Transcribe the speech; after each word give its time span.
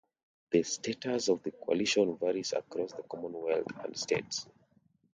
The 0.49 0.63
status 0.63 1.29
of 1.29 1.43
the 1.43 1.51
Coalition 1.51 2.17
varies 2.17 2.53
across 2.53 2.91
the 2.93 3.03
Commonwealth 3.03 3.67
and 3.83 3.95
states. 3.95 4.47